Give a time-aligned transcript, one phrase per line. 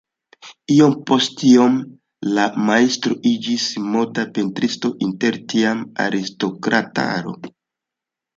[0.75, 3.67] Iompostiome la majstro iĝis
[3.97, 7.37] moda pentristo inter tiama aristokrataro.